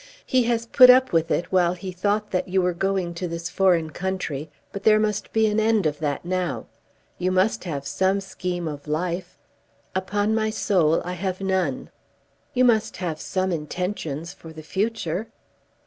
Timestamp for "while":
1.51-1.73